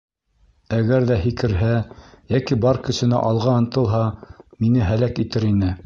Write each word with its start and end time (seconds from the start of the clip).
Әгәр 0.77 1.05
ҙә 1.11 1.17
һикерһә, 1.25 1.69
йәки 2.35 2.59
бар 2.65 2.81
көсөнә 2.89 3.23
алға 3.29 3.57
ынтылһа, 3.61 4.05
мине 4.65 4.93
һәләк 4.93 5.25
итер 5.27 5.51
ине. 5.57 5.75